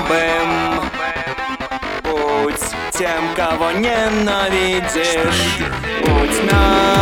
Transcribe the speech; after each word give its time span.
слабым 0.00 0.80
Будь 2.02 2.60
тем, 2.92 3.34
кого 3.34 3.70
ненавидишь. 3.72 5.58
Будь 6.00 6.52
нам 6.52 6.99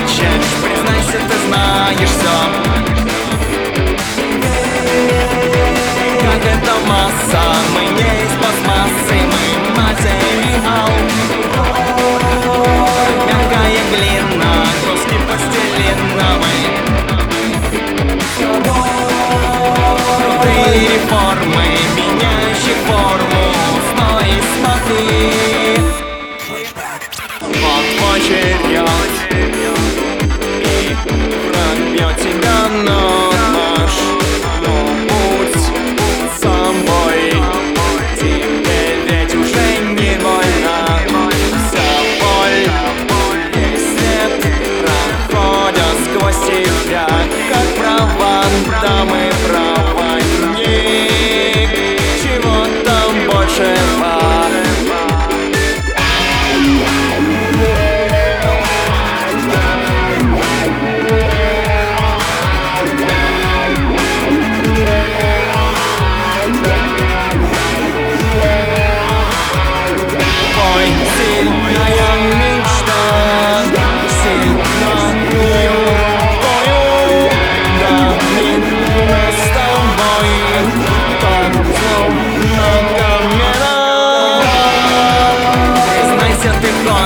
хочешь 0.00 0.50
Признайся, 0.62 1.18
ты 1.28 1.38
знаешь 1.46 2.08
все 2.08 2.36
Как 6.20 6.44
это 6.44 6.72
масса. 6.86 7.59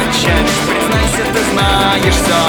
отвечаешь 0.05 0.51
Признайся, 0.69 1.33
ты 1.33 1.41
знаешь 1.53 2.15
все 2.15 2.41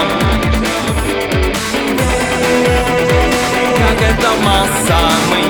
Как 3.78 4.02
эта 4.02 4.30
масса, 4.44 5.00
мы 5.30 5.45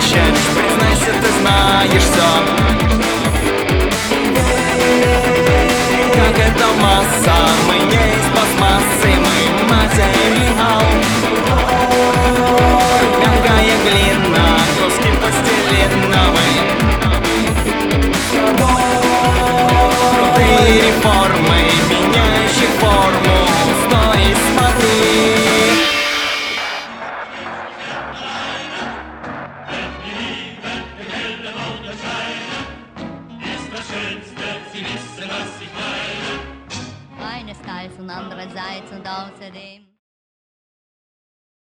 печаль 0.00 0.36
Признайся, 0.56 1.12
ты 1.22 1.30
знаешь 1.40 2.02
все? 2.02 2.28
Как 6.14 6.38
это 6.38 6.66
масса, 6.80 7.36
мы 7.66 7.76
не 7.86 8.02
из 8.16 8.26
пластмассы 8.32 9.10
Мы 9.24 9.36
материал. 9.68 10.84
Мягкая 13.20 13.76
глина, 13.84 14.46
куски 14.78 15.10
пластилина 15.20 16.22
Мы 16.34 16.46
крутые 20.14 20.72
реформы. 20.82 21.49
und 38.00 38.08
andererseits 38.08 38.90
und 38.92 39.06
außerdem 39.06 39.89